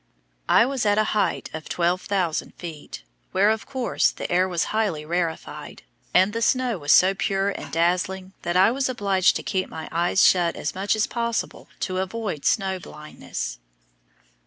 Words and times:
I 0.49 0.65
was 0.65 0.83
at 0.83 0.97
a 0.97 1.03
height 1.13 1.51
of 1.53 1.69
12,000 1.69 2.55
feet, 2.55 3.03
where, 3.33 3.51
of 3.51 3.67
course, 3.67 4.09
the 4.09 4.31
air 4.31 4.49
was 4.49 4.63
highly 4.73 5.05
rarefied, 5.05 5.83
and 6.11 6.33
the 6.33 6.41
snow 6.41 6.79
was 6.79 6.91
so 6.91 7.13
pure 7.13 7.49
and 7.51 7.71
dazzling 7.71 8.33
that 8.41 8.57
I 8.57 8.71
was 8.71 8.89
obliged 8.89 9.35
to 9.35 9.43
keep 9.43 9.69
my 9.69 9.87
eyes 9.91 10.25
shut 10.25 10.55
as 10.55 10.73
much 10.73 10.95
as 10.95 11.05
possible 11.05 11.69
to 11.81 11.99
avoid 11.99 12.45
snow 12.45 12.79
blindness. 12.79 13.59